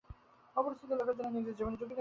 [0.55, 1.89] অপরিচিত লোকের জন্যে নিজের জীবনের ঝুঁকি নেবে?